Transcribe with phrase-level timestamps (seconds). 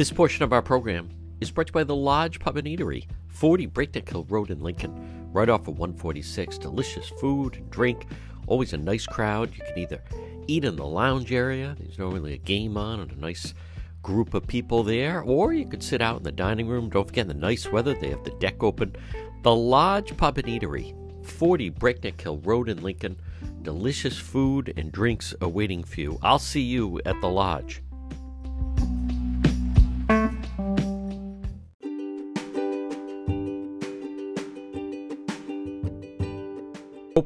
[0.00, 1.10] This portion of our program
[1.42, 4.62] is brought to you by the Lodge Pub and Eatery, 40 Breakneck Hill Road in
[4.62, 6.56] Lincoln, right off of 146.
[6.56, 8.06] Delicious food and drink,
[8.46, 9.50] always a nice crowd.
[9.54, 10.02] You can either
[10.46, 13.52] eat in the lounge area, there's normally a game on and a nice
[14.00, 16.88] group of people there, or you could sit out in the dining room.
[16.88, 18.96] Don't forget, the nice weather, they have the deck open.
[19.42, 23.20] The Lodge Pub and Eatery, 40 Breakneck Hill Road in Lincoln.
[23.60, 26.18] Delicious food and drinks awaiting for you.
[26.22, 27.82] I'll see you at the lodge.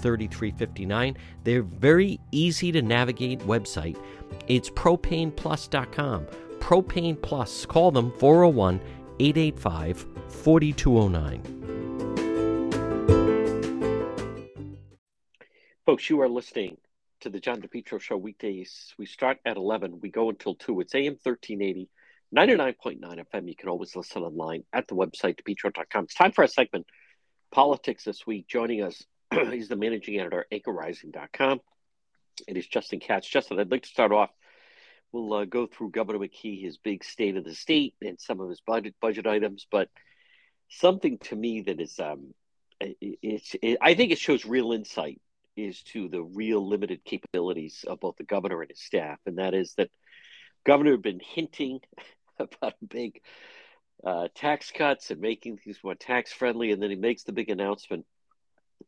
[0.00, 1.16] 3359.
[1.44, 3.96] They're very easy to navigate website
[4.48, 6.26] it's propaneplus.com.
[6.58, 7.66] Propane Plus.
[7.66, 8.80] Call them 401
[9.18, 11.56] 885 4209.
[15.86, 16.76] Folks, you are listening
[17.20, 18.94] to the John DePetro Show weekdays.
[18.98, 20.00] We start at 11.
[20.00, 20.80] We go until 2.
[20.80, 21.88] It's AM 1380,
[22.34, 23.48] 99.9 FM.
[23.48, 26.04] You can always listen online at the website, depetro.com.
[26.04, 26.86] It's time for a segment,
[27.50, 28.46] Politics This Week.
[28.46, 29.04] Joining us,
[29.50, 31.60] he's the managing editor, at anchorrising.com.
[32.48, 33.28] It is Justin Katz.
[33.28, 34.30] Justin, I'd like to start off.
[35.12, 38.48] We'll uh, go through Governor McKee, his big state of the state, and some of
[38.48, 39.66] his budget budget items.
[39.70, 39.88] But
[40.68, 42.32] something to me that is, um,
[42.80, 45.20] it's, it, I think it shows real insight
[45.56, 49.52] is to the real limited capabilities of both the governor and his staff, and that
[49.52, 49.90] is that
[50.64, 51.80] governor had been hinting
[52.38, 53.20] about big
[54.04, 57.50] uh, tax cuts and making things more tax friendly, and then he makes the big
[57.50, 58.06] announcement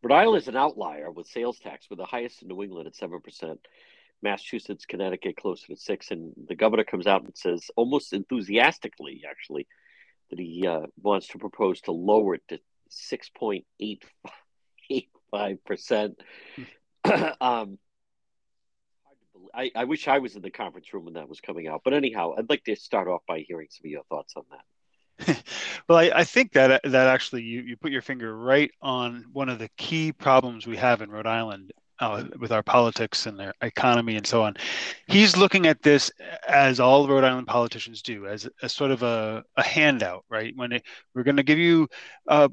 [0.02, 2.96] Rhode Island is an outlier with sales tax, with the highest in New England at
[2.96, 3.60] seven percent.
[4.22, 9.66] Massachusetts, Connecticut closer to six, and the governor comes out and says, almost enthusiastically, actually,
[10.30, 12.58] that he uh, wants to propose to lower it to
[12.88, 14.04] six point eight
[15.30, 16.20] five percent.
[17.40, 17.78] um,
[19.54, 21.82] I, I wish I was in the conference room when that was coming out.
[21.84, 24.64] But anyhow, I'd like to start off by hearing some of your thoughts on that.
[25.88, 29.48] well, I, I, think that that actually you, you put your finger right on one
[29.48, 31.72] of the key problems we have in Rhode Island
[32.02, 34.54] uh, with our politics and their economy and so on.
[35.06, 36.10] He's looking at this
[36.48, 40.52] as all Rhode Island politicians do, as a sort of a, a handout, right?
[40.56, 40.82] When it,
[41.14, 41.88] we're going to give you
[42.28, 42.48] uh,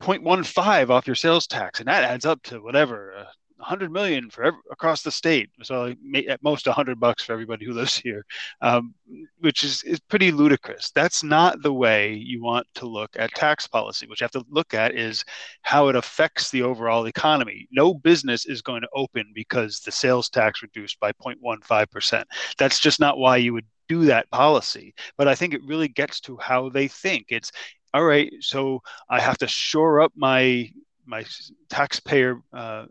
[0.00, 3.24] 0.15 off your sales tax, and that adds up to whatever, uh,
[3.64, 5.50] 100 million for every, across the state.
[5.62, 5.94] So
[6.28, 8.24] at most 100 bucks for everybody who lives here,
[8.60, 8.94] um,
[9.40, 10.90] which is, is pretty ludicrous.
[10.94, 14.06] That's not the way you want to look at tax policy.
[14.06, 15.24] What you have to look at is
[15.62, 17.66] how it affects the overall economy.
[17.72, 22.24] No business is going to open because the sales tax reduced by 0.15%.
[22.58, 24.94] That's just not why you would do that policy.
[25.16, 27.26] But I think it really gets to how they think.
[27.30, 27.50] It's
[27.94, 28.32] all right.
[28.40, 30.70] So I have to shore up my
[31.06, 31.24] my
[31.68, 32.86] taxpayer uh,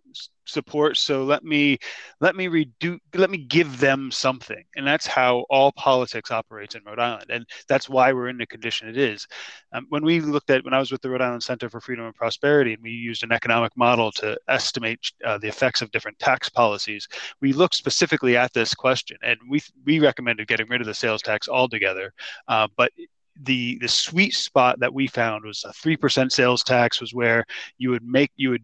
[0.45, 0.97] support.
[0.97, 1.77] So let me
[2.19, 4.63] let me reduce let me give them something.
[4.75, 7.29] And that's how all politics operates in rhode island.
[7.29, 9.27] And that's why we're in the condition it is.
[9.71, 12.05] Um, when we looked at when i was with the rhode island center for freedom
[12.05, 16.19] and prosperity and we used an economic model to estimate uh, the effects of different
[16.19, 17.07] tax policies
[17.41, 19.17] we looked specifically at this question.
[19.23, 22.13] And we we recommended getting rid of the sales tax altogether.
[22.47, 22.91] Uh, but
[23.41, 27.45] the the sweet spot that we found was a three percent sales tax was where
[27.77, 28.63] you would make you would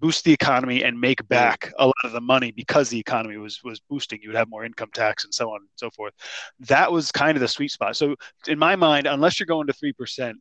[0.00, 3.62] boost the economy and make back a lot of the money because the economy was
[3.64, 6.14] was boosting you would have more income tax and so on and so forth
[6.60, 8.14] that was kind of the sweet spot so
[8.46, 10.34] in my mind unless you're going to 3%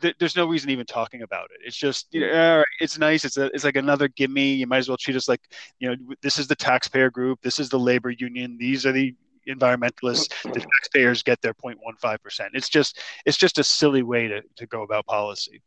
[0.00, 1.60] th- there's no reason even talking about it.
[1.64, 3.24] It's just you know, it's nice.
[3.24, 4.54] It's a, it's like another gimme.
[4.54, 5.40] You might as well treat us like
[5.78, 7.40] you know this is the taxpayer group.
[7.42, 8.56] This is the labor union.
[8.58, 9.14] These are the
[9.48, 10.30] environmentalists.
[10.42, 12.50] The taxpayers get their 0.15 percent.
[12.54, 15.62] It's just it's just a silly way to to go about policy.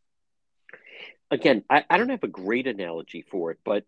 [1.29, 3.83] Again, I, I don't have a great analogy for it, but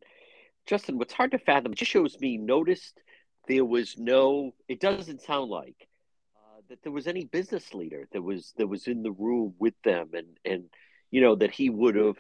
[0.65, 2.99] Justin, what's hard to fathom just shows me noticed
[3.47, 4.51] there was no.
[4.67, 5.87] It doesn't sound like
[6.35, 9.75] uh, that there was any business leader that was that was in the room with
[9.83, 10.65] them and and
[11.11, 12.17] you know that he would have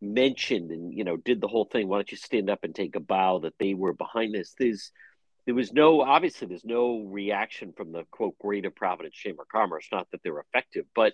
[0.00, 2.96] mentioned and you know did the whole thing why don't you stand up and take
[2.96, 4.92] a bow that they were behind this there's
[5.46, 9.86] there was no obviously there's no reaction from the quote greater providence chamber of commerce
[9.92, 11.12] not that they're effective but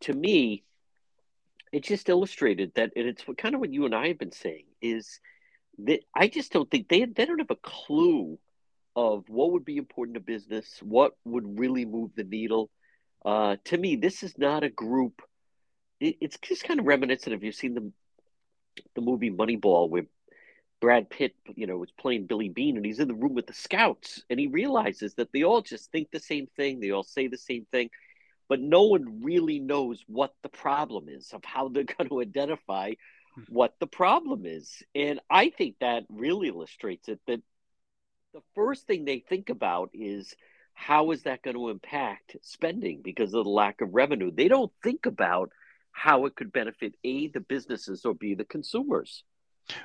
[0.00, 0.64] to me
[1.72, 4.64] it just illustrated that and it's kind of what you and i have been saying
[4.80, 5.20] is
[5.78, 8.38] that i just don't think they, they don't have a clue
[8.96, 12.70] of what would be important to business, what would really move the needle.
[13.24, 15.22] Uh, to me, this is not a group.
[16.00, 17.92] It, it's just kind of reminiscent of you've seen the
[18.96, 20.06] the movie Moneyball, where
[20.84, 23.54] Brad Pitt, you know, was playing Billy Beane and he's in the room with the
[23.54, 27.26] scouts, and he realizes that they all just think the same thing, they all say
[27.26, 27.88] the same thing,
[28.50, 32.92] but no one really knows what the problem is of how they're going to identify
[33.34, 33.42] hmm.
[33.48, 34.82] what the problem is.
[34.94, 37.40] And I think that really illustrates it that
[38.34, 40.34] the first thing they think about is
[40.74, 44.30] how is that going to impact spending because of the lack of revenue.
[44.30, 45.48] They don't think about
[45.92, 49.24] how it could benefit A, the businesses, or B, the consumers.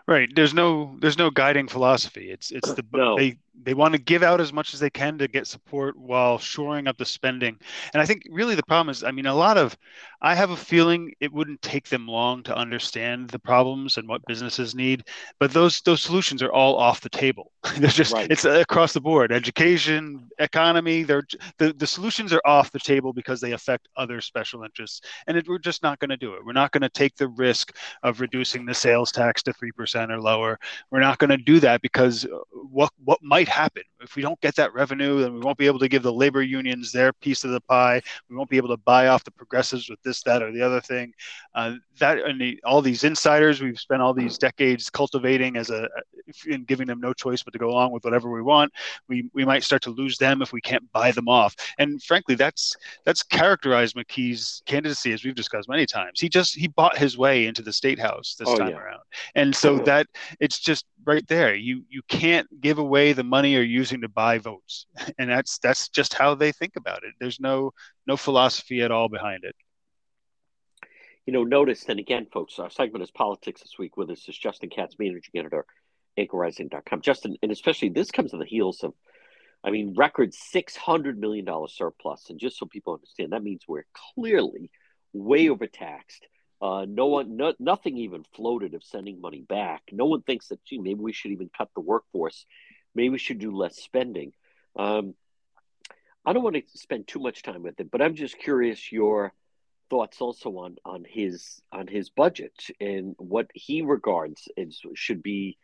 [0.07, 0.29] Right.
[0.33, 2.31] There's no there's no guiding philosophy.
[2.31, 3.15] It's it's the no.
[3.17, 6.37] they they want to give out as much as they can to get support while
[6.37, 7.57] shoring up the spending.
[7.93, 9.77] And I think really the problem is, I mean, a lot of,
[10.21, 14.25] I have a feeling it wouldn't take them long to understand the problems and what
[14.25, 15.05] businesses need,
[15.39, 17.51] but those those solutions are all off the table.
[17.77, 18.29] They're just right.
[18.29, 21.03] it's across the board, education, economy.
[21.03, 21.23] They're
[21.57, 25.47] the the solutions are off the table because they affect other special interests, and it,
[25.47, 26.45] we're just not going to do it.
[26.45, 30.11] We're not going to take the risk of reducing the sales tax to three percent
[30.11, 30.59] or lower.
[30.91, 33.83] We're not going to do that because uh, what what might happen.
[34.01, 36.41] If we don't get that revenue, then we won't be able to give the labor
[36.41, 38.01] unions their piece of the pie.
[38.29, 40.81] We won't be able to buy off the progressives with this, that, or the other
[40.81, 41.13] thing.
[41.53, 45.89] Uh, that and the, all these insiders we've spent all these decades cultivating as a
[46.49, 48.71] and giving them no choice but to go along with whatever we want.
[49.07, 51.55] We we might start to lose them if we can't buy them off.
[51.77, 56.19] And frankly, that's that's characterized McKee's candidacy as we've discussed many times.
[56.19, 58.77] He just he bought his way into the state house this oh, time yeah.
[58.77, 59.01] around,
[59.35, 60.07] and so that
[60.39, 61.55] it's just right there.
[61.55, 64.85] You you can't give away the money you're using to buy votes,
[65.17, 67.13] and that's that's just how they think about it.
[67.19, 67.71] There's no
[68.07, 69.55] no philosophy at all behind it.
[71.25, 74.37] You know, notice and again, folks, our segment is politics this week with us is
[74.37, 75.65] Justin Katz, managing editor,
[76.17, 77.01] anchorrising.com.
[77.01, 78.93] Justin, and especially this comes on the heels of,
[79.63, 83.61] I mean, record six hundred million dollar surplus, and just so people understand, that means
[83.67, 83.85] we're
[84.15, 84.71] clearly
[85.13, 86.25] way overtaxed
[86.61, 89.83] uh, no one, no, nothing even floated of sending money back.
[89.91, 92.45] No one thinks that, gee, maybe we should even cut the workforce.
[92.99, 94.33] Maybe we should do less spending.
[94.75, 95.13] Um,
[96.25, 99.31] I don't want to spend too much time with it, but I'm just curious your
[99.89, 102.51] thoughts also on on his on his budget
[102.81, 105.57] and what he regards as should be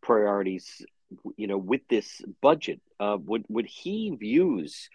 [0.00, 0.86] priorities.
[1.36, 4.88] You know, with this budget, uh, what what he views,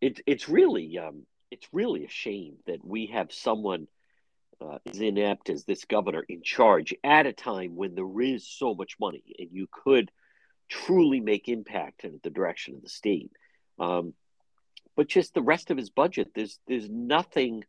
[0.00, 3.88] it, it's really um, it's really a shame that we have someone
[4.60, 8.76] uh, as inept as this governor in charge at a time when there is so
[8.76, 10.12] much money and you could
[10.72, 13.30] truly make impact in the direction of the state.
[13.78, 14.14] Um,
[14.96, 17.64] but just the rest of his budget, there's there's nothing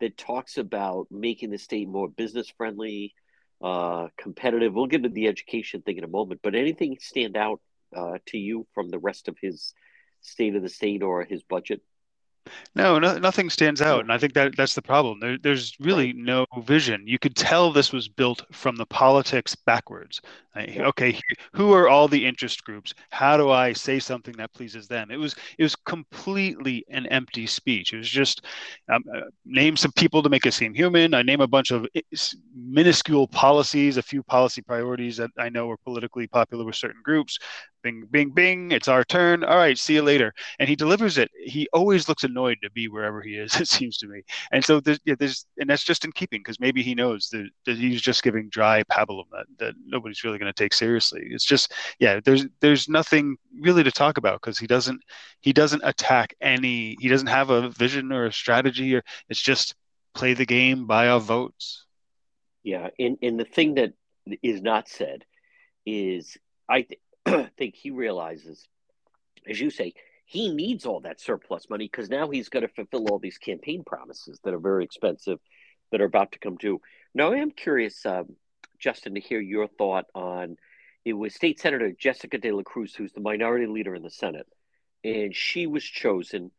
[0.00, 3.14] that talks about making the state more business friendly,
[3.62, 4.74] uh, competitive.
[4.74, 7.60] We'll get to the education thing in a moment, but anything stand out
[7.96, 9.72] uh, to you from the rest of his
[10.20, 11.80] state of the state or his budget?
[12.74, 15.18] No, no, nothing stands out, and I think that that's the problem.
[15.20, 16.16] There, there's really right.
[16.16, 17.06] no vision.
[17.06, 20.20] You could tell this was built from the politics backwards.
[20.56, 21.18] Okay,
[21.52, 22.94] who are all the interest groups?
[23.10, 25.10] How do I say something that pleases them?
[25.10, 27.92] It was it was completely an empty speech.
[27.92, 28.44] It was just
[28.92, 31.14] um, uh, name some people to make it seem human.
[31.14, 32.02] I name a bunch of eh,
[32.54, 37.38] minuscule policies, a few policy priorities that I know are politically popular with certain groups
[37.84, 38.72] bing, bing, bing.
[38.72, 39.44] It's our turn.
[39.44, 40.32] All right, see you later.
[40.58, 41.30] And he delivers it.
[41.44, 43.54] He always looks annoyed to be wherever he is.
[43.64, 44.22] It seems to me.
[44.52, 47.48] And so there's, yeah, there's and that's just in keeping because maybe he knows that,
[47.66, 51.22] that he's just giving dry pablum that, that nobody's really going to take seriously.
[51.30, 55.02] It's just yeah, there's there's nothing really to talk about because he doesn't
[55.40, 56.96] he doesn't attack any.
[57.00, 59.74] He doesn't have a vision or a strategy or it's just
[60.14, 61.84] play the game, buy our votes.
[62.62, 63.92] Yeah, and and the thing that
[64.42, 65.24] is not said
[65.84, 66.38] is
[66.68, 66.86] I
[67.56, 68.66] think he realizes,
[69.48, 69.94] as you say,
[70.26, 73.84] he needs all that surplus money because now he's going to fulfill all these campaign
[73.84, 75.38] promises that are very expensive,
[75.92, 76.80] that are about to come due.
[77.14, 78.36] Now, I am curious, um,
[78.78, 80.56] Justin, to hear your thought on
[81.04, 84.46] it was State Senator Jessica De La Cruz, who's the minority leader in the Senate,
[85.02, 86.50] and she was chosen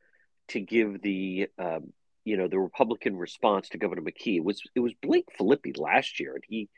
[0.49, 1.93] to give the um,
[2.23, 4.37] you know the Republican response to Governor McKee.
[4.37, 6.69] It was it was Blake Filippi last year, and he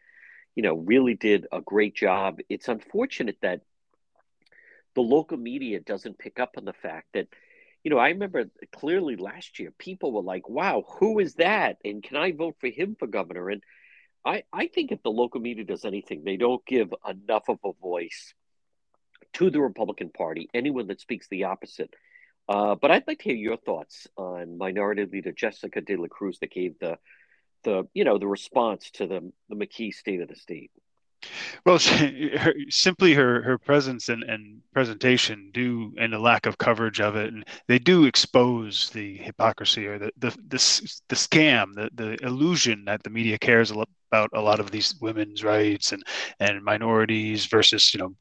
[0.55, 2.39] you know really did a great job.
[2.47, 3.61] It's unfortunate that
[4.97, 7.27] the local media doesn't pick up on the fact that
[7.83, 12.01] you know I remember clearly last year people were like, "Wow, who is that?" and
[12.01, 13.47] can I vote for him for governor?
[13.49, 13.61] And
[14.25, 17.73] I, I think if the local media does anything, they don't give enough of a
[17.79, 18.33] voice
[19.33, 21.93] to the Republican Party, anyone that speaks the opposite.
[22.49, 26.39] Uh, but I'd like to hear your thoughts on Minority Leader Jessica De La Cruz
[26.39, 26.97] that gave the
[27.63, 30.71] the you know the response to the the McKee State of the State.
[31.65, 36.57] Well, she, her, simply her her presence and, and presentation do, and the lack of
[36.57, 41.73] coverage of it, and they do expose the hypocrisy or the the the, the scam,
[41.73, 46.03] the the illusion that the media cares about a lot of these women's rights and
[46.39, 48.13] and minorities versus you know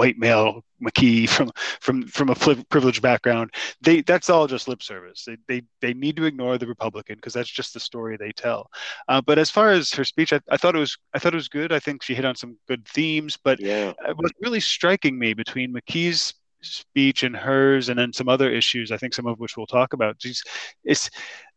[0.00, 3.50] white male McKee from from from a privileged background.
[3.82, 5.26] They that's all just lip service.
[5.26, 8.70] They they, they need to ignore the Republican because that's just the story they tell.
[9.06, 11.42] Uh, but as far as her speech, I, I, thought it was I thought it
[11.44, 11.70] was good.
[11.70, 13.36] I think she hit on some good themes.
[13.36, 13.92] But yeah.
[14.16, 18.96] what's really striking me between McKee's speech and hers, and then some other issues, I
[18.96, 20.16] think some of which we'll talk about.
[20.24, 20.42] It's,
[20.84, 21.10] it's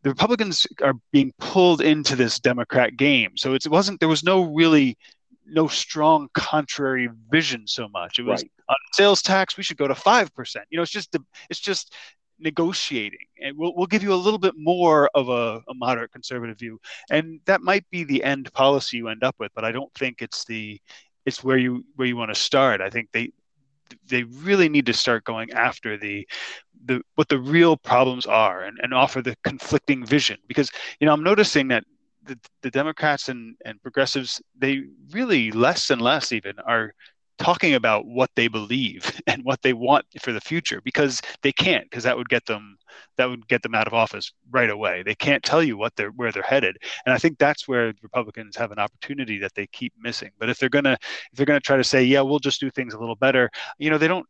[0.03, 3.31] the Republicans are being pulled into this Democrat game.
[3.37, 4.97] So it wasn't there was no really
[5.45, 8.19] no strong contrary vision so much.
[8.19, 8.51] It was right.
[8.69, 10.65] on sales tax we should go to five percent.
[10.69, 11.15] You know, it's just
[11.49, 11.93] it's just
[12.39, 16.57] negotiating, and we'll we'll give you a little bit more of a, a moderate conservative
[16.57, 19.51] view, and that might be the end policy you end up with.
[19.55, 20.79] But I don't think it's the
[21.25, 22.81] it's where you where you want to start.
[22.81, 23.31] I think they
[24.07, 26.27] they really need to start going after the
[26.85, 30.69] the what the real problems are and, and offer the conflicting vision because
[30.99, 31.83] you know i'm noticing that
[32.25, 36.93] the, the Democrats and, and progressives, they really less and less even are
[37.39, 41.83] talking about what they believe and what they want for the future because they can't
[41.89, 42.77] because that would get them
[43.17, 45.03] that would get them out of office right away.
[45.03, 46.77] They can't tell you what they're where they're headed.
[47.05, 50.31] And i think that's where republicans have an opportunity that they keep missing.
[50.39, 52.59] But if they're going to if they're going to try to say yeah we'll just
[52.59, 53.49] do things a little better
[53.79, 54.27] you know they don't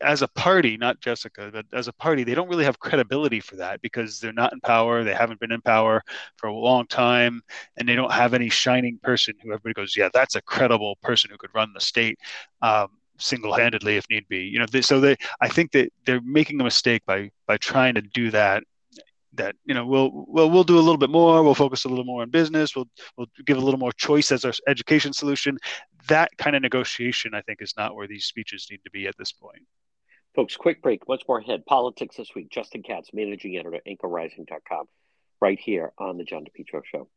[0.00, 3.56] as a party, not Jessica, but as a party, they don't really have credibility for
[3.56, 5.04] that because they're not in power.
[5.04, 6.02] They haven't been in power
[6.36, 7.42] for a long time,
[7.76, 11.30] and they don't have any shining person who everybody goes, yeah, that's a credible person
[11.30, 12.18] who could run the state
[12.62, 12.88] um,
[13.18, 14.38] single-handedly if need be.
[14.38, 17.94] You know, they, so they, I think that they're making a mistake by by trying
[17.94, 18.64] to do that.
[19.34, 21.42] That you know, we'll well we'll do a little bit more.
[21.42, 22.74] We'll focus a little more on business.
[22.74, 25.56] We'll we'll give a little more choice as our education solution.
[26.08, 29.16] That kind of negotiation, I think, is not where these speeches need to be at
[29.18, 29.62] this point.
[30.34, 31.08] Folks, quick break.
[31.08, 31.66] Much more ahead.
[31.66, 32.50] Politics this week.
[32.50, 34.86] Justin Katz, managing editor, anchorrising.com,
[35.40, 37.08] right here on the John DePetro Show.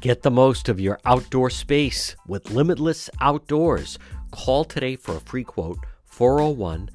[0.00, 3.98] Get the most of your outdoor space with Limitless Outdoors.
[4.30, 6.90] Call today for a free quote 401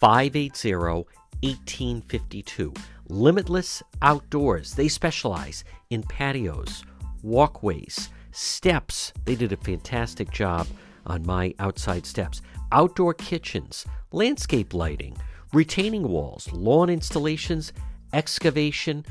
[0.00, 1.06] 580
[1.40, 2.74] 1852.
[3.12, 4.72] Limitless Outdoors.
[4.72, 6.82] They specialize in patios,
[7.22, 9.12] walkways, steps.
[9.26, 10.66] They did a fantastic job
[11.04, 12.40] on my outside steps.
[12.72, 15.18] Outdoor kitchens, landscape lighting,
[15.52, 17.74] retaining walls, lawn installations,
[18.14, 19.04] excavation.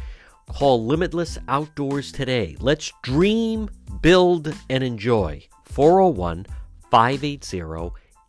[0.48, 2.58] Call Limitless Outdoors today.
[2.60, 3.70] Let's dream,
[4.01, 5.48] build, and enjoy.
[5.65, 6.48] 401
[6.89, 7.62] 580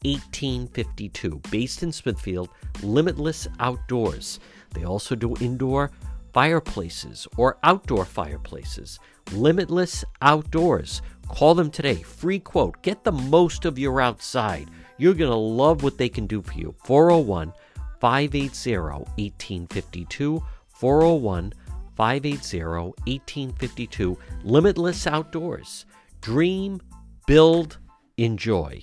[0.02, 1.40] 1852.
[1.50, 2.50] Based in Smithfield,
[2.82, 4.38] Limitless Outdoors.
[4.74, 5.90] They also do indoor
[6.32, 8.98] fireplaces or outdoor fireplaces.
[9.32, 11.02] Limitless Outdoors.
[11.28, 11.96] Call them today.
[11.96, 12.82] Free quote.
[12.82, 14.68] Get the most of your outside.
[14.98, 16.74] You're going to love what they can do for you.
[16.84, 17.52] 401
[18.00, 18.76] 580
[19.16, 20.42] 1852.
[20.68, 21.52] 401
[21.96, 22.62] 580
[23.06, 24.18] 1852.
[24.44, 25.86] Limitless Outdoors.
[26.20, 26.80] Dream,
[27.26, 27.78] build,
[28.16, 28.80] enjoy.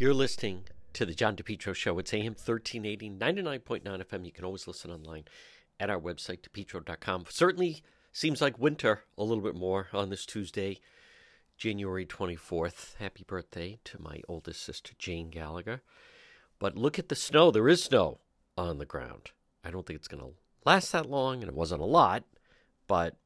[0.00, 0.62] You're listening
[0.94, 1.98] to the John DePetro Show.
[1.98, 4.24] It's AM 1380, 99.9 FM.
[4.24, 5.24] You can always listen online
[5.78, 7.26] at our website, depetro.com.
[7.28, 10.80] Certainly seems like winter a little bit more on this Tuesday,
[11.58, 12.96] January 24th.
[12.96, 15.82] Happy birthday to my oldest sister, Jane Gallagher.
[16.58, 17.50] But look at the snow.
[17.50, 18.20] There is snow
[18.56, 19.32] on the ground.
[19.62, 20.32] I don't think it's going to
[20.64, 22.24] last that long, and it wasn't a lot,
[22.86, 23.18] but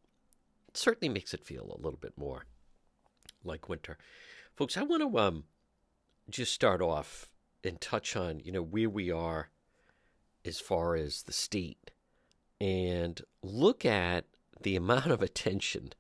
[0.67, 2.47] it certainly makes it feel a little bit more
[3.45, 3.97] like winter.
[4.57, 5.45] Folks, I want to um,
[6.31, 7.29] just start off
[7.63, 9.51] and touch on, you know, where we are
[10.45, 11.91] as far as the state
[12.61, 14.27] and look at
[14.63, 15.93] the amount of attention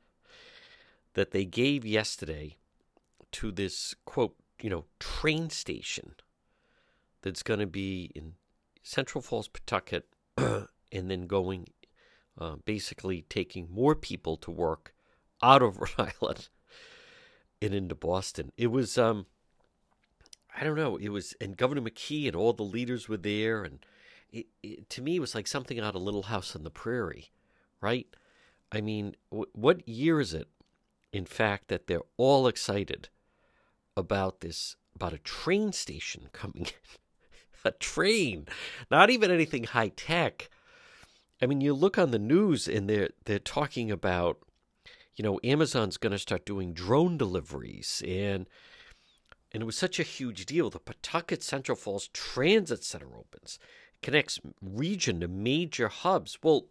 [1.14, 2.57] that they gave yesterday
[3.33, 6.14] to this quote, you know, train station
[7.23, 8.35] that's going to be in
[8.83, 10.69] Central Falls, Pawtucket, and
[11.11, 11.66] then going,
[12.38, 14.95] uh, basically taking more people to work
[15.43, 16.49] out of Rhode Island
[17.62, 18.52] and into Boston.
[18.57, 19.26] It was, um,
[20.56, 23.84] I don't know, it was, and Governor McKee and all the leaders were there, and
[24.30, 27.30] it, it, to me, it was like something out of Little House on the Prairie,
[27.80, 28.06] right?
[28.70, 30.49] I mean, w- what year is it,
[31.12, 33.08] in fact, that they're all excited
[33.96, 36.73] about this, about a train station coming in?
[37.64, 38.46] a train,
[38.90, 40.50] not even anything high tech.
[41.40, 44.38] I mean, you look on the news and they're they're talking about,
[45.16, 48.46] you know, Amazon's going to start doing drone deliveries, and
[49.54, 50.68] and it was such a huge deal.
[50.68, 53.61] The Pawtucket Central Falls Transit Center opens,
[54.02, 56.38] connects region to major hubs.
[56.42, 56.66] Well,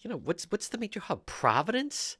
[0.00, 1.24] you know, what's what's the major hub?
[1.24, 2.18] Providence.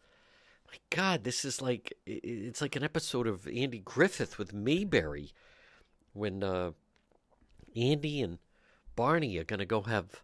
[0.66, 5.32] My God, this is like it's like an episode of Andy Griffith with Mayberry,
[6.14, 6.72] when uh,
[7.76, 8.38] Andy and
[8.96, 10.22] Barney are going to go have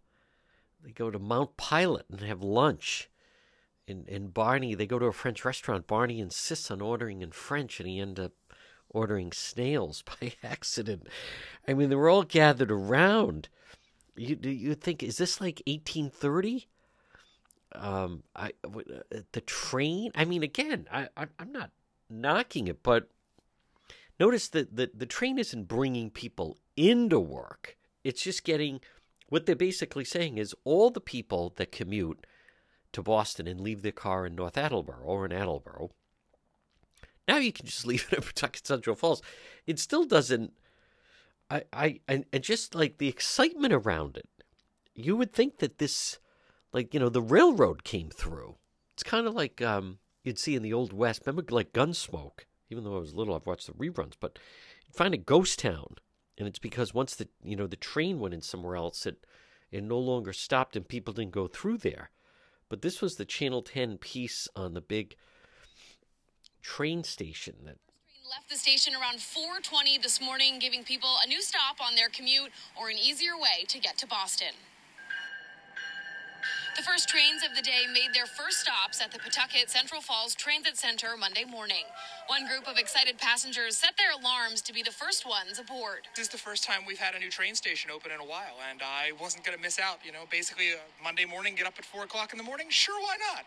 [0.82, 3.10] they go to Mount Pilot and have lunch.
[3.86, 5.86] And and Barney they go to a French restaurant.
[5.86, 8.32] Barney insists on ordering in French, and he ends up
[8.94, 11.06] ordering snails by accident.
[11.68, 13.48] I mean, they were all gathered around.
[14.16, 16.68] You do you think is this like 1830?
[17.74, 20.12] Um, I uh, the train.
[20.14, 21.70] I mean, again, I I'm not
[22.08, 23.08] knocking it, but
[24.20, 27.76] notice that the the train isn't bringing people into work.
[28.04, 28.80] It's just getting
[29.28, 32.24] what they're basically saying is all the people that commute
[32.92, 35.90] to Boston and leave their car in North Attleboro or in Attleboro.
[37.26, 39.22] Now you can just leave it in Pawtucket Central Falls.
[39.66, 40.52] It still doesn't.
[41.50, 44.28] I, I, and, and just like the excitement around it,
[44.94, 46.18] you would think that this,
[46.72, 48.56] like, you know, the railroad came through.
[48.94, 51.22] It's kind of like um, you'd see in the Old West.
[51.26, 52.46] Remember, like Gunsmoke?
[52.70, 54.38] Even though I was little, I've watched the reruns, but
[54.86, 55.96] you'd find a ghost town
[56.36, 59.24] and it's because once the you know the train went in somewhere else, it
[59.70, 62.10] it no longer stopped and people didn't go through there.
[62.68, 65.16] But this was the Channel 10 piece on the big
[66.74, 67.78] train station that
[68.28, 72.50] left the station around 4:20 this morning, giving people a new stop on their commute
[72.74, 74.54] or an easier way to get to Boston.
[76.76, 80.34] The first trains of the day made their first stops at the Pawtucket Central Falls
[80.34, 81.84] Transit Center Monday morning.
[82.26, 86.08] One group of excited passengers set their alarms to be the first ones aboard.
[86.16, 88.58] This is the first time we've had a new train station open in a while,
[88.68, 90.00] and I wasn't going to miss out.
[90.04, 92.66] You know, basically, uh, Monday morning, get up at 4 o'clock in the morning?
[92.68, 93.44] Sure, why not?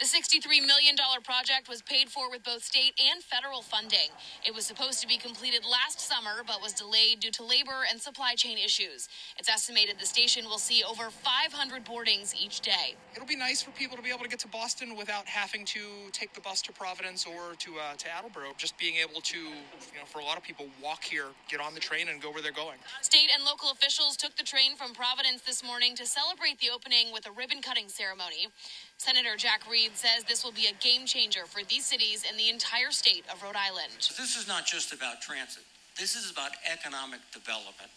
[0.00, 4.08] The $63 million project was paid for with both state and federal funding.
[4.46, 8.00] It was supposed to be completed last summer, but was delayed due to labor and
[8.00, 9.10] supply chain issues.
[9.36, 12.96] It's estimated the station will see over 500 boardings each day.
[13.14, 15.80] It'll be nice for people to be able to get to Boston without having to
[16.12, 18.52] take the bus to Providence or to uh, to Attleboro.
[18.56, 21.74] Just being able to, you know, for a lot of people, walk here, get on
[21.74, 22.78] the train, and go where they're going.
[23.02, 27.12] State and local officials took the train from Providence this morning to celebrate the opening
[27.12, 28.48] with a ribbon cutting ceremony.
[28.96, 32.90] Senator Jack Says this will be a game changer for these cities and the entire
[32.90, 33.92] state of Rhode Island.
[33.98, 35.64] This is not just about transit.
[35.98, 37.90] This is about economic development.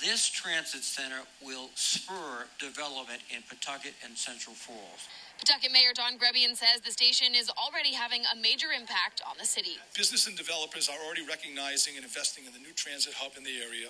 [0.00, 5.08] This transit center will spur development in Pawtucket and Central Falls.
[5.38, 9.44] Pawtucket Mayor Don Grebien says the station is already having a major impact on the
[9.44, 9.76] city.
[9.94, 13.60] Business and developers are already recognizing and investing in the new transit hub in the
[13.60, 13.88] area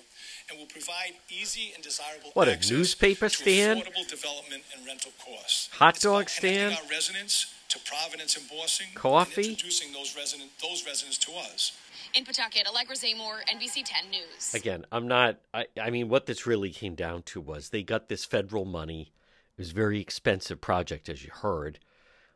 [0.49, 3.81] and will provide easy and desirable what, access a newspaper stand?
[3.81, 5.69] affordable development and rental costs.
[5.73, 6.75] Hot It's dog stand?
[6.75, 8.87] Our residents to Providence and Boston.
[8.93, 9.41] Coffee?
[9.41, 11.77] And introducing those resident those residents to us.
[12.13, 14.53] In Pawtucket, Allegra Zaymore, NBC 10 News.
[14.53, 15.37] Again, I'm not.
[15.53, 19.11] I, I mean, what this really came down to was they got this federal money.
[19.57, 21.79] It was a very expensive project, as you heard.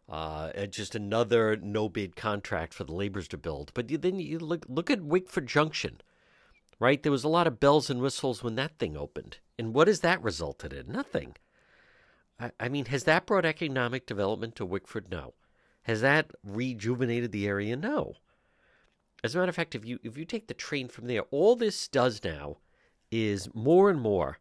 [0.09, 3.71] Uh, just another no bid contract for the laborers to build.
[3.73, 6.01] But then you look look at Wickford Junction,
[6.79, 7.01] right?
[7.01, 9.37] There was a lot of bells and whistles when that thing opened.
[9.57, 10.91] And what has that resulted in?
[10.91, 11.35] Nothing.
[12.39, 15.11] I, I mean, has that brought economic development to Wickford?
[15.11, 15.35] No.
[15.83, 17.75] Has that rejuvenated the area?
[17.77, 18.15] No.
[19.23, 21.55] As a matter of fact, if you if you take the train from there, all
[21.55, 22.57] this does now
[23.11, 24.39] is more and more.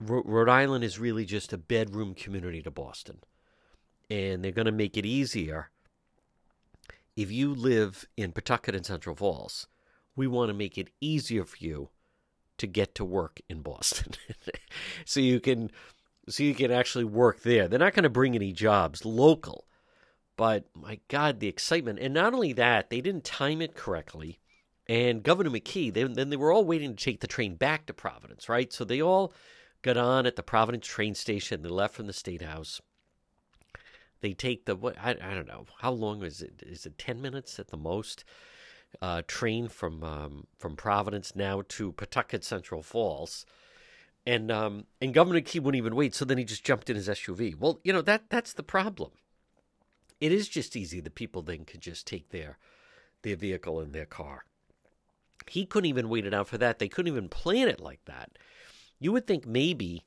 [0.00, 3.18] Rhode Island is really just a bedroom community to Boston,
[4.08, 5.70] and they're going to make it easier.
[7.16, 9.66] If you live in Pawtucket and Central Falls,
[10.16, 11.90] we want to make it easier for you
[12.56, 14.12] to get to work in Boston,
[15.04, 15.70] so you can
[16.28, 17.68] so you can actually work there.
[17.68, 19.66] They're not going to bring any jobs local.
[20.36, 21.98] But my God, the excitement.
[21.98, 24.38] And not only that, they didn't time it correctly.
[24.86, 27.92] And Governor McKee, they, then they were all waiting to take the train back to
[27.92, 28.72] Providence, right?
[28.72, 29.34] So they all
[29.82, 31.62] got on at the Providence train station.
[31.62, 32.80] They left from the State House.
[34.20, 36.62] They take the what I, I don't know how long is it?
[36.66, 38.24] Is it ten minutes at the most?
[39.00, 43.46] Uh, train from um, from Providence now to Pawtucket Central Falls,
[44.26, 46.14] and um, and Governor Key wouldn't even wait.
[46.14, 47.56] So then he just jumped in his SUV.
[47.56, 49.12] Well, you know that that's the problem.
[50.20, 52.58] It is just easy that people then could just take their
[53.22, 54.44] their vehicle in their car.
[55.48, 56.78] He couldn't even wait it out for that.
[56.78, 58.36] They couldn't even plan it like that.
[59.00, 60.04] You would think maybe,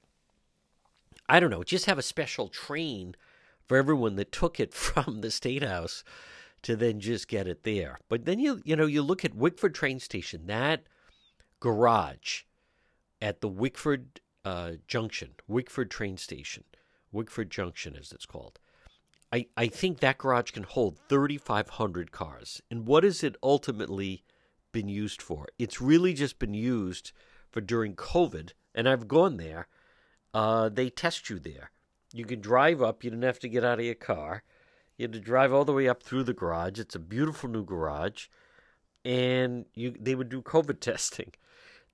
[1.28, 3.16] I don't know, just have a special train
[3.68, 6.04] for everyone that took it from the state house
[6.62, 8.00] to then just get it there.
[8.08, 10.84] But then you you know you look at Wickford train station, that
[11.60, 12.44] garage
[13.22, 16.64] at the Wickford uh, Junction, Wickford train station,
[17.12, 18.60] Wickford Junction as it's called.
[19.32, 22.62] I, I think that garage can hold 3,500 cars.
[22.70, 24.24] And what has it ultimately
[24.72, 25.48] been used for?
[25.58, 27.14] It's really just been used
[27.50, 29.68] for during COVID, and I've gone there.
[30.34, 31.72] Uh, they test you there.
[32.14, 33.04] You can drive up.
[33.04, 34.44] You didn't have to get out of your car.
[34.98, 36.80] You had to drive all the way up through the garage.
[36.80, 38.28] It's a beautiful new garage,
[39.04, 41.32] and you they would do COVID testing.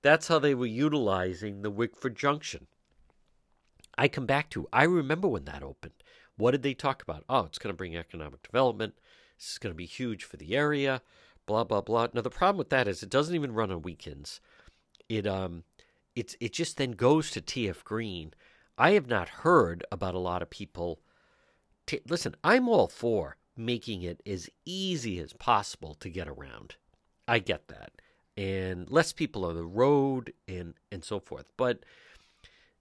[0.02, 2.66] That's how they were utilizing the Wickford Junction.
[3.96, 4.68] I come back to.
[4.72, 5.94] I remember when that opened.
[6.36, 7.24] What did they talk about?
[7.28, 8.94] Oh, it's going to bring economic development.
[9.38, 11.02] This is going to be huge for the area.
[11.46, 12.08] Blah blah blah.
[12.12, 14.40] Now the problem with that is it doesn't even run on weekends.
[15.08, 15.64] It um,
[16.14, 18.34] it's it just then goes to TF Green.
[18.76, 21.00] I have not heard about a lot of people.
[21.86, 26.76] T- Listen, I'm all for making it as easy as possible to get around.
[27.28, 27.92] I get that,
[28.36, 31.46] and less people on the road and and so forth.
[31.56, 31.84] But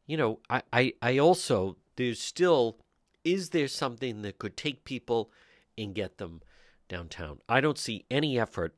[0.07, 2.77] you know, I I, I also there's still
[3.23, 5.31] is there something that could take people
[5.77, 6.41] and get them
[6.87, 7.39] downtown?
[7.47, 8.75] I don't see any effort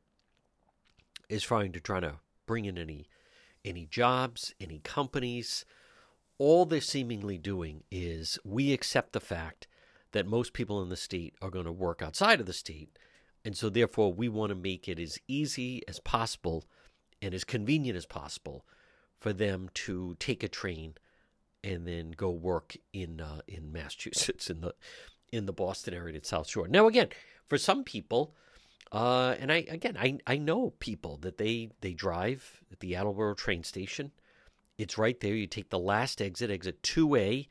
[1.28, 3.06] is trying to try to bring in any
[3.64, 5.64] any jobs, any companies.
[6.38, 9.66] All they're seemingly doing is we accept the fact
[10.12, 12.98] that most people in the state are going to work outside of the state.
[13.44, 16.64] And so, therefore, we want to make it as easy as possible
[17.20, 18.64] and as convenient as possible
[19.20, 20.94] for them to take a train
[21.64, 24.74] and then go work in uh, in Massachusetts in the
[25.32, 26.68] in the Boston area at South Shore.
[26.68, 27.08] Now, again,
[27.48, 28.34] for some people,
[28.92, 33.34] uh, and I again I, I know people that they they drive at the Attleboro
[33.34, 34.12] train station.
[34.78, 35.34] It's right there.
[35.34, 37.48] You take the last exit, exit two A,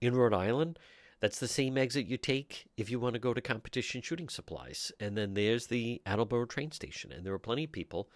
[0.00, 0.78] in Rhode Island.
[1.20, 4.92] That's the same exit you take if you want to go to competition shooting supplies.
[5.00, 8.08] And then there's the Attleboro train station, and there are plenty of people.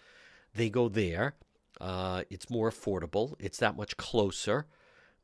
[0.53, 1.35] They go there.
[1.79, 3.35] Uh, it's more affordable.
[3.39, 4.67] It's that much closer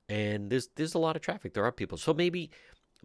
[0.09, 1.53] and there's there's a lot of traffic.
[1.53, 2.51] There are people, so maybe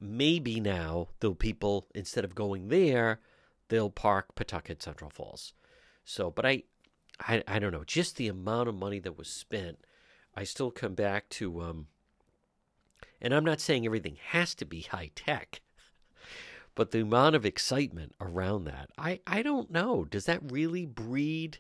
[0.01, 3.21] maybe now the people instead of going there,
[3.71, 5.55] they'll park Pawtucket Central Falls.
[6.05, 6.65] So, but I,
[7.21, 7.85] I, I don't know.
[7.85, 9.79] Just the amount of money that was spent,
[10.37, 11.63] I still come back to.
[11.63, 11.87] Um,
[13.21, 15.61] and I'm not saying everything has to be high tech,
[16.75, 20.05] but the amount of excitement around that, I, I don't know.
[20.05, 21.59] Does that really breed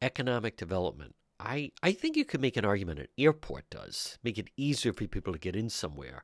[0.00, 1.14] economic development?
[1.40, 5.06] I, I think you could make an argument an airport does, make it easier for
[5.06, 6.22] people to get in somewhere.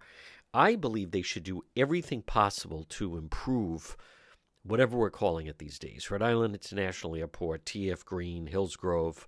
[0.52, 3.96] I believe they should do everything possible to improve
[4.64, 9.26] whatever we're calling it these days Rhode Island International Airport, TF Green, Hillsgrove,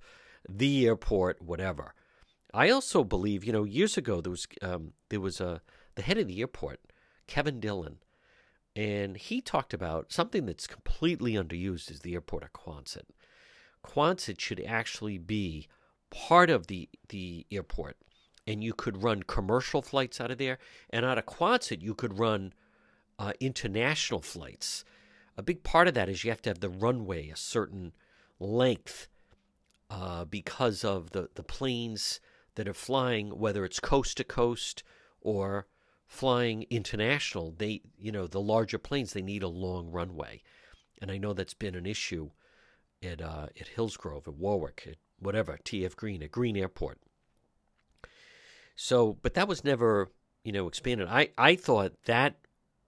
[0.49, 1.95] the airport, whatever.
[2.55, 5.61] I also believe, you know, years ago there was um, there was a
[5.95, 6.81] the head of the airport,
[7.27, 7.99] Kevin Dillon,
[8.75, 13.09] and he talked about something that's completely underused is the airport of Quonset.
[13.85, 15.69] Quonset should actually be
[16.11, 17.97] part of the the airport,
[18.47, 20.59] and you could run commercial flights out of there,
[20.91, 22.53] and out of Quonset you could run
[23.19, 24.85] uh, international flights.
[25.37, 27.93] A big part of that is you have to have the runway a certain
[28.39, 29.09] length
[29.91, 32.21] uh, because of the, the planes
[32.55, 34.83] that are flying, whether it's coast to coast
[35.21, 35.67] or
[36.07, 37.55] flying international.
[37.57, 40.43] They, you know, the larger planes they need a long runway,
[41.01, 42.31] and I know that's been an issue
[43.03, 46.99] at uh, at Hillsgrove, at Warwick, at whatever TF Green, at Green Airport.
[48.75, 50.11] So, but that was never,
[50.45, 51.09] you know, expanded.
[51.09, 52.37] I I thought that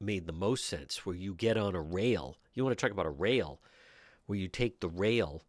[0.01, 2.37] made the most sense, where you get on a rail.
[2.55, 3.61] You want to talk about a rail,
[4.27, 5.43] where you take the rail.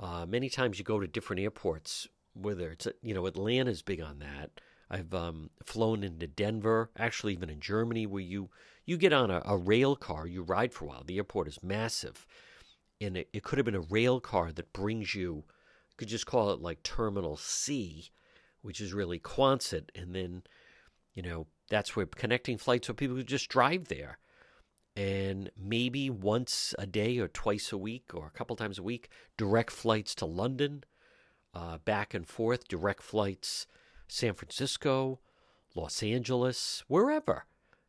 [0.00, 4.18] Uh, many times you go to different airports, whether it's you know Atlanta's big on
[4.20, 4.50] that.
[4.90, 8.50] I've um, flown into Denver, actually even in Germany, where you
[8.84, 11.04] you get on a, a rail car, you ride for a while.
[11.04, 12.26] The airport is massive
[13.02, 15.44] and it, it could have been a rail car that brings you,
[15.90, 18.10] you could just call it like Terminal C,
[18.62, 20.42] which is really Quonset, and then,
[21.14, 24.18] you know, that's where connecting flights so people could just drive there.
[24.94, 29.08] And maybe once a day or twice a week or a couple times a week,
[29.38, 30.84] direct flights to London,
[31.54, 33.66] uh, back and forth, direct flights
[34.06, 35.20] San Francisco,
[35.74, 37.46] Los Angeles, wherever.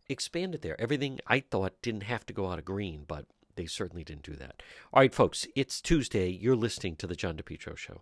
[0.09, 0.79] expanded there.
[0.79, 4.35] Everything I thought didn't have to go out of green, but they certainly didn't do
[4.35, 4.61] that.
[4.91, 6.29] All right, folks, it's Tuesday.
[6.29, 8.01] You're listening to The John DePetro Show.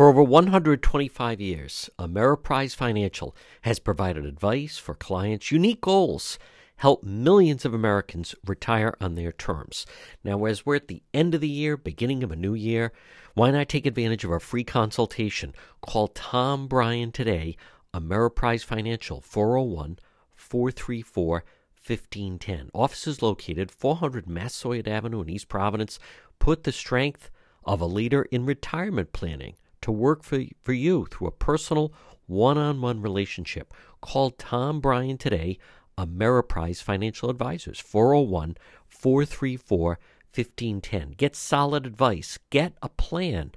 [0.00, 6.38] For over 125 years, Ameriprise Financial has provided advice for clients' unique goals,
[6.76, 9.84] help millions of Americans retire on their terms.
[10.24, 12.92] Now, as we're at the end of the year, beginning of a new year,
[13.34, 15.54] why not take advantage of our free consultation?
[15.82, 17.58] Call Tom Bryan today,
[17.92, 19.98] Ameriprise Financial, 401
[20.34, 21.44] 434
[21.86, 22.70] 1510.
[22.74, 25.98] Offices located 400 Massasoit Avenue in East Providence.
[26.38, 27.30] Put the strength
[27.64, 31.92] of a leader in retirement planning to work for, for you through a personal
[32.26, 33.74] one on one relationship.
[34.00, 35.58] Call Tom Bryan today,
[35.98, 38.56] Ameriprise Financial Advisors, 401
[38.88, 39.98] 434
[40.32, 41.14] 1510.
[41.16, 43.52] Get solid advice, get a plan,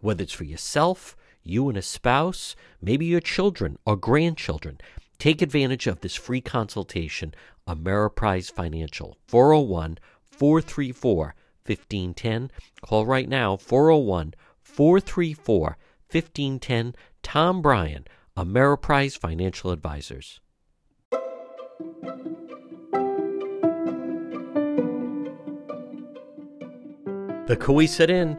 [0.00, 4.78] whether it's for yourself, you and a spouse, maybe your children or grandchildren.
[5.18, 7.34] Take advantage of this free consultation,
[7.66, 11.34] Ameriprise Financial, 401 434
[11.66, 12.52] 1510.
[12.82, 15.76] Call right now, 401 434
[16.10, 16.94] 1510.
[17.24, 20.38] Tom Bryan, Ameriprise Financial Advisors.
[27.46, 28.38] The Cowesett Inn,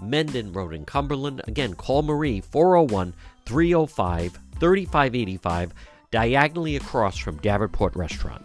[0.00, 1.42] Mendon Road in Cumberland.
[1.46, 3.14] Again, call Marie 401
[3.46, 5.72] 305 3585,
[6.10, 8.44] diagonally across from Davenport Restaurant.